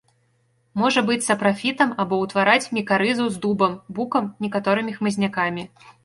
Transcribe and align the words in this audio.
Можа 0.81 1.01
быць 1.09 1.25
сапрафітам 1.29 1.91
або 2.03 2.15
ўтвараць 2.21 2.71
мікарызу 2.77 3.27
з 3.35 3.41
дубам, 3.43 3.75
букам, 3.99 4.25
некаторымі 4.47 4.95
хмызнякамі. 4.97 5.63